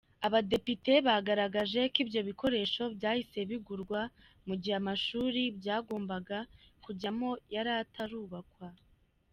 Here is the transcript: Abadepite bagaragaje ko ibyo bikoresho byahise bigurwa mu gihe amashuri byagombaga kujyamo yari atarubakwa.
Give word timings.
Abadepite 0.27 0.93
bagaragaje 1.07 1.81
ko 1.93 1.97
ibyo 2.03 2.21
bikoresho 2.29 2.83
byahise 2.95 3.39
bigurwa 3.49 4.01
mu 4.47 4.53
gihe 4.61 4.75
amashuri 4.81 5.41
byagombaga 5.59 6.37
kujyamo 6.83 7.29
yari 7.55 7.71
atarubakwa. 7.83 8.67